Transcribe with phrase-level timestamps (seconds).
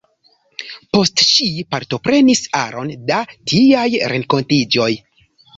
[0.97, 3.21] Poste ŝi partoprenis aron da
[3.53, 4.93] tiaj renkontiĝoj.